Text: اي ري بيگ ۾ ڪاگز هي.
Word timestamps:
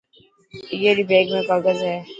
اي 0.81 0.89
ري 0.97 1.03
بيگ 1.09 1.27
۾ 1.37 1.39
ڪاگز 1.49 1.79
هي. 1.87 1.97